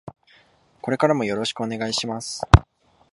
[0.81, 2.41] これからもよろしくお願いします。